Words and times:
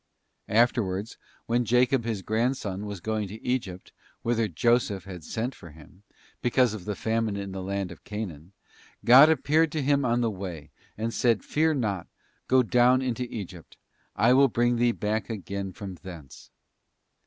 Afterwards, 0.49 1.19
when 1.45 1.63
Jacob 1.63 2.05
his 2.05 2.23
grandson 2.23 2.87
was 2.87 2.99
going 3.01 3.27
to 3.27 3.45
Egypt, 3.45 3.91
whither 4.23 4.47
Joseph 4.47 5.03
had 5.03 5.23
sent 5.23 5.53
for 5.53 5.69
him, 5.69 6.01
because 6.41 6.73
of 6.73 6.85
the 6.85 6.95
famine 6.95 7.37
in 7.37 7.51
the 7.51 7.61
land 7.61 7.91
of 7.91 8.03
Chanaan, 8.03 8.49
God 9.05 9.29
appeared 9.29 9.71
to 9.73 9.81
him 9.83 10.03
on 10.03 10.21
the 10.21 10.31
way, 10.31 10.71
and 10.97 11.13
said,' 11.13 11.43
Fear 11.45 11.75
not, 11.75 12.07
go 12.47 12.63
down 12.63 13.03
into 13.03 13.31
Egypt. 13.31 13.77
I 14.15 14.33
will 14.33 14.47
bring 14.47 14.77
thee 14.77 14.91
back 14.91 15.29
again 15.29 15.71
from 15.71 15.93
thence. 15.93 16.49